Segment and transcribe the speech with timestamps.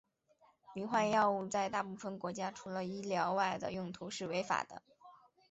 [0.73, 4.81] 迷幻药物在大部分国家除了医疗外的用途是违法的。